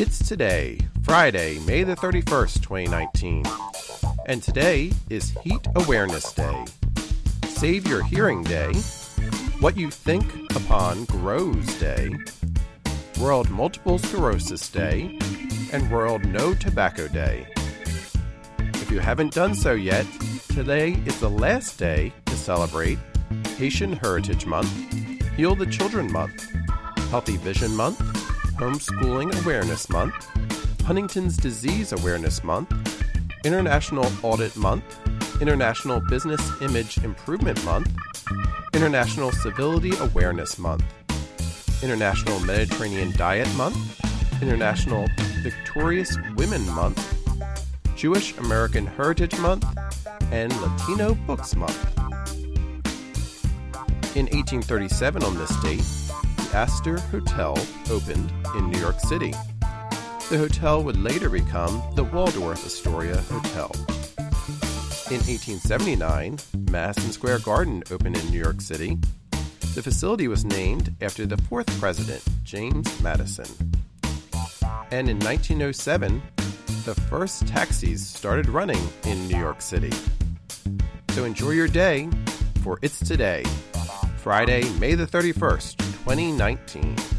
[0.00, 3.44] It's today, Friday, May the 31st, 2019.
[4.26, 6.64] And today is Heat Awareness Day,
[7.48, 8.72] Save Your Hearing Day,
[9.58, 10.24] What You Think
[10.54, 12.16] Upon Grows Day,
[13.20, 15.18] World Multiple Sclerosis Day,
[15.72, 17.48] and World No Tobacco Day.
[18.74, 20.06] If you haven't done so yet,
[20.54, 23.00] today is the last day to celebrate
[23.56, 24.72] Haitian Heritage Month,
[25.36, 26.48] Heal the Children Month,
[27.10, 28.27] Healthy Vision Month,
[28.58, 30.28] Homeschooling Awareness Month,
[30.82, 32.74] Huntington's Disease Awareness Month,
[33.44, 34.84] International Audit Month,
[35.40, 37.94] International Business Image Improvement Month,
[38.74, 40.82] International Civility Awareness Month,
[41.84, 43.78] International Mediterranean Diet Month,
[44.42, 45.06] International
[45.42, 46.98] Victorious Women Month,
[47.94, 49.66] Jewish American Heritage Month,
[50.32, 51.96] and Latino Books Month.
[54.16, 56.07] In 1837, on this date,
[56.54, 57.56] Astor Hotel
[57.90, 59.32] opened in New York City.
[60.30, 63.70] The hotel would later become the Waldorf Astoria Hotel.
[65.10, 66.38] In 1879,
[66.70, 68.98] Madison Square Garden opened in New York City.
[69.74, 73.46] The facility was named after the fourth president, James Madison.
[74.90, 76.22] And in 1907,
[76.84, 79.92] the first taxis started running in New York City.
[81.10, 82.08] So enjoy your day,
[82.62, 83.44] for it's today,
[84.16, 87.17] Friday, May the 31st, 2019.